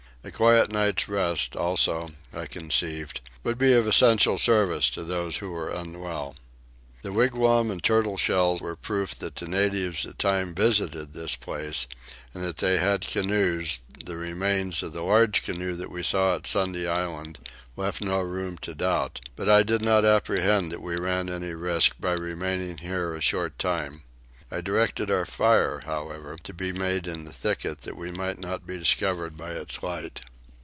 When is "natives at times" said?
9.47-10.53